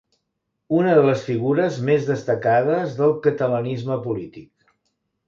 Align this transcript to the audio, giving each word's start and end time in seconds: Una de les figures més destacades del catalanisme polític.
Una 0.77 0.93
de 0.99 1.01
les 1.09 1.25
figures 1.27 1.77
més 1.89 2.07
destacades 2.11 2.97
del 3.03 3.13
catalanisme 3.27 3.99
polític. 4.07 4.49